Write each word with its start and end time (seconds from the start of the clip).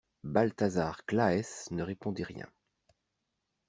Balthazar 0.23 1.03
Claës 1.05 1.61
ne 1.69 1.83
répondit 1.83 2.23
rien. 2.23 2.47